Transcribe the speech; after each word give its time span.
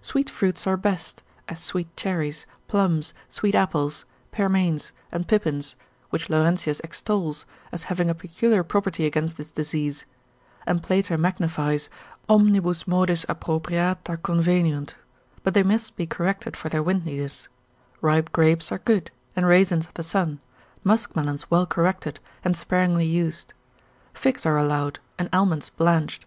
Sweet 0.00 0.30
fruits 0.30 0.66
are 0.66 0.78
best, 0.78 1.22
as 1.46 1.60
sweet 1.60 1.94
cherries, 1.94 2.46
plums, 2.68 3.12
sweet 3.28 3.54
apples, 3.54 4.06
pearmains, 4.32 4.92
and 5.12 5.28
pippins, 5.28 5.76
which 6.08 6.30
Laurentius 6.30 6.80
extols, 6.80 7.44
as 7.70 7.82
having 7.82 8.08
a 8.08 8.14
peculiar 8.14 8.62
property 8.64 9.04
against 9.04 9.36
this 9.36 9.50
disease, 9.50 10.06
and 10.66 10.82
Plater 10.82 11.18
magnifies, 11.18 11.90
omnibus 12.30 12.84
modis 12.88 13.26
appropriata 13.26 14.16
conveniunt, 14.22 14.94
but 15.42 15.52
they 15.52 15.62
must 15.62 15.96
be 15.96 16.06
corrected 16.06 16.56
for 16.56 16.70
their 16.70 16.82
windiness: 16.82 17.50
ripe 18.00 18.32
grapes 18.32 18.72
are 18.72 18.78
good, 18.78 19.10
and 19.36 19.44
raisins 19.46 19.86
of 19.86 19.92
the 19.92 20.02
sun, 20.02 20.40
musk 20.82 21.14
melons 21.14 21.50
well 21.50 21.66
corrected, 21.66 22.20
and 22.42 22.56
sparingly 22.56 23.04
used. 23.04 23.52
Figs 24.14 24.46
are 24.46 24.56
allowed, 24.56 24.98
and 25.18 25.28
almonds 25.30 25.68
blanched. 25.68 26.24